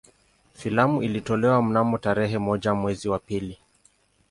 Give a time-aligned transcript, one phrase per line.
[0.53, 3.59] Filamu ilitolewa mnamo tarehe moja mwezi wa pili